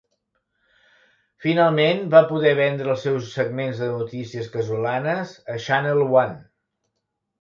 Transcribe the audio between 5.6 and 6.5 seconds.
Channel One.